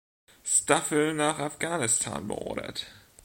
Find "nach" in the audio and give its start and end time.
1.13-1.37